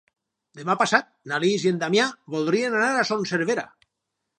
[0.61, 2.09] Demà passat na Lis i en Damià
[2.39, 3.73] voldrien anar a Son Servera.